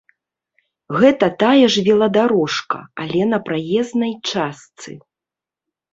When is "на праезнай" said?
3.35-4.13